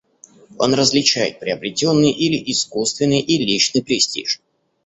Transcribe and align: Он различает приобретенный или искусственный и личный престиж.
Он 0.57 0.73
различает 0.73 1.37
приобретенный 1.39 2.09
или 2.09 2.41
искусственный 2.51 3.19
и 3.19 3.37
личный 3.45 3.83
престиж. 3.83 4.41